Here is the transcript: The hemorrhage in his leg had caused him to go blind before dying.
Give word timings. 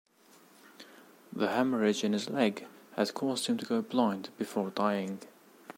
The 1.31 1.49
hemorrhage 1.49 2.03
in 2.03 2.13
his 2.13 2.27
leg 2.27 2.65
had 2.95 3.13
caused 3.13 3.45
him 3.45 3.57
to 3.59 3.67
go 3.67 3.83
blind 3.83 4.31
before 4.35 4.71
dying. 4.71 5.19